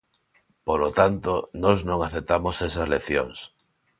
Polo 0.67 0.89
tanto, 0.99 1.33
nós 1.63 1.79
non 1.89 1.99
aceptamos 2.01 2.55
esas 2.67 2.87
leccións. 2.95 3.37